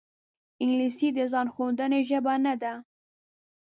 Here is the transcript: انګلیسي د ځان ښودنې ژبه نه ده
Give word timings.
انګلیسي 0.61 1.07
د 1.17 1.19
ځان 1.31 1.47
ښودنې 1.53 1.99
ژبه 2.09 2.33
نه 2.45 2.53
ده 2.61 2.73